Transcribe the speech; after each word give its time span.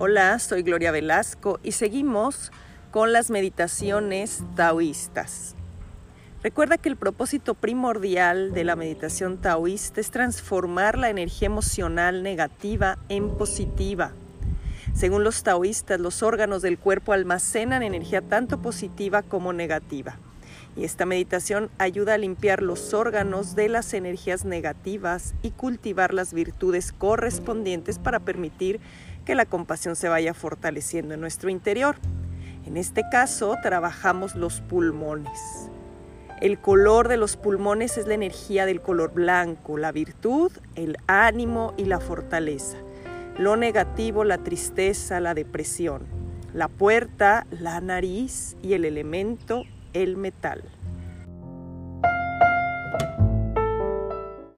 Hola, 0.00 0.38
soy 0.38 0.62
Gloria 0.62 0.92
Velasco 0.92 1.58
y 1.64 1.72
seguimos 1.72 2.52
con 2.92 3.12
las 3.12 3.30
meditaciones 3.30 4.44
taoístas. 4.54 5.56
Recuerda 6.40 6.78
que 6.78 6.88
el 6.88 6.94
propósito 6.94 7.54
primordial 7.54 8.52
de 8.52 8.62
la 8.62 8.76
meditación 8.76 9.38
taoísta 9.38 10.00
es 10.00 10.12
transformar 10.12 10.96
la 10.96 11.10
energía 11.10 11.46
emocional 11.46 12.22
negativa 12.22 12.96
en 13.08 13.36
positiva. 13.36 14.12
Según 14.94 15.24
los 15.24 15.42
taoístas, 15.42 15.98
los 15.98 16.22
órganos 16.22 16.62
del 16.62 16.78
cuerpo 16.78 17.12
almacenan 17.12 17.82
energía 17.82 18.22
tanto 18.22 18.62
positiva 18.62 19.22
como 19.22 19.52
negativa. 19.52 20.16
Y 20.78 20.84
esta 20.84 21.06
meditación 21.06 21.70
ayuda 21.78 22.14
a 22.14 22.18
limpiar 22.18 22.62
los 22.62 22.94
órganos 22.94 23.56
de 23.56 23.68
las 23.68 23.94
energías 23.94 24.44
negativas 24.44 25.34
y 25.42 25.50
cultivar 25.50 26.14
las 26.14 26.32
virtudes 26.32 26.92
correspondientes 26.92 27.98
para 27.98 28.20
permitir 28.20 28.78
que 29.24 29.34
la 29.34 29.44
compasión 29.44 29.96
se 29.96 30.08
vaya 30.08 30.34
fortaleciendo 30.34 31.14
en 31.14 31.20
nuestro 31.20 31.50
interior. 31.50 31.96
En 32.64 32.76
este 32.76 33.02
caso, 33.10 33.56
trabajamos 33.60 34.36
los 34.36 34.60
pulmones. 34.60 35.68
El 36.40 36.60
color 36.60 37.08
de 37.08 37.16
los 37.16 37.36
pulmones 37.36 37.98
es 37.98 38.06
la 38.06 38.14
energía 38.14 38.64
del 38.64 38.80
color 38.80 39.12
blanco, 39.12 39.78
la 39.78 39.90
virtud, 39.90 40.52
el 40.76 40.96
ánimo 41.08 41.74
y 41.76 41.86
la 41.86 41.98
fortaleza. 41.98 42.76
Lo 43.36 43.56
negativo, 43.56 44.22
la 44.22 44.38
tristeza, 44.38 45.18
la 45.18 45.34
depresión. 45.34 46.06
La 46.54 46.68
puerta, 46.68 47.48
la 47.50 47.80
nariz 47.80 48.56
y 48.62 48.74
el 48.74 48.84
elemento 48.84 49.64
el 50.02 50.16
metal. 50.16 50.77